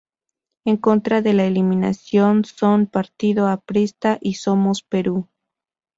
En 0.65 0.77
contra 0.77 1.21
de 1.21 1.33
la 1.33 1.43
eliminación 1.45 2.43
son: 2.43 2.87
Partido 2.87 3.47
Aprista 3.47 4.17
y 4.19 4.33
Somos 4.33 4.81
Perú. 4.81 5.27